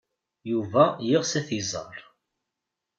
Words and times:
Yuba 0.51 0.83
yeɣs 1.09 1.31
ad 1.39 1.45
t-iẓer. 1.47 1.99